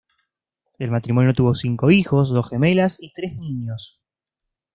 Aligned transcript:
El 0.79 0.89
matrimonio 0.89 1.31
tuvo 1.35 1.53
cinco 1.53 1.91
hijos, 1.91 2.29
dos 2.29 2.49
gemelas 2.49 2.97
y 2.99 3.13
tres 3.13 3.35
niños. 3.37 4.01